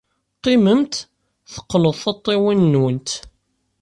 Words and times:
Qqimemt, 0.37 0.93
teqqned 1.53 1.85
tiṭṭawin-nwent. 1.99 3.09